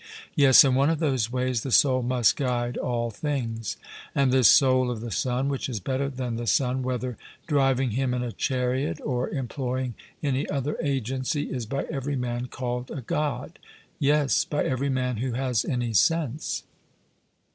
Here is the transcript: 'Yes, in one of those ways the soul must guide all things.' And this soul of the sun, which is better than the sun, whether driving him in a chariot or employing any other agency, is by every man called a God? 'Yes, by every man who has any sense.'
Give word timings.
'Yes, 0.33 0.63
in 0.63 0.73
one 0.73 0.89
of 0.89 0.97
those 0.97 1.31
ways 1.31 1.61
the 1.61 1.71
soul 1.71 2.01
must 2.01 2.35
guide 2.35 2.75
all 2.75 3.11
things.' 3.11 3.77
And 4.15 4.31
this 4.31 4.47
soul 4.47 4.89
of 4.89 4.99
the 4.99 5.11
sun, 5.11 5.47
which 5.47 5.69
is 5.69 5.79
better 5.79 6.09
than 6.09 6.37
the 6.37 6.47
sun, 6.47 6.81
whether 6.81 7.19
driving 7.45 7.91
him 7.91 8.11
in 8.15 8.23
a 8.23 8.31
chariot 8.31 8.99
or 9.01 9.29
employing 9.29 9.93
any 10.23 10.49
other 10.49 10.75
agency, 10.81 11.51
is 11.51 11.67
by 11.67 11.83
every 11.83 12.15
man 12.15 12.47
called 12.47 12.89
a 12.89 13.01
God? 13.01 13.59
'Yes, 13.99 14.43
by 14.43 14.63
every 14.65 14.89
man 14.89 15.17
who 15.17 15.33
has 15.33 15.63
any 15.65 15.93
sense.' 15.93 16.63